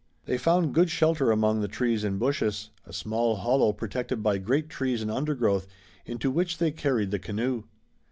They 0.25 0.39
found 0.39 0.73
good 0.73 0.89
shelter 0.89 1.29
among 1.29 1.61
the 1.61 1.67
trees 1.67 2.03
and 2.03 2.17
bushes, 2.17 2.71
a 2.87 2.91
small 2.91 3.35
hollow 3.35 3.71
protected 3.71 4.23
by 4.23 4.39
great 4.39 4.67
trees 4.67 5.03
and 5.03 5.11
undergrowth, 5.11 5.67
into 6.07 6.31
which 6.31 6.57
they 6.57 6.71
carried 6.71 7.11
the 7.11 7.19
canoe. 7.19 7.65